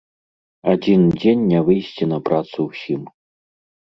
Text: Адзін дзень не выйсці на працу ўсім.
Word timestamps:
Адзін 0.73 1.01
дзень 1.19 1.43
не 1.51 1.59
выйсці 1.67 2.03
на 2.13 2.19
працу 2.29 2.57
ўсім. 2.69 3.01